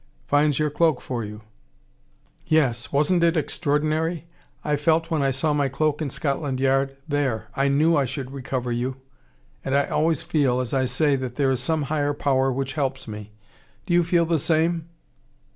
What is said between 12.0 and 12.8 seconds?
power which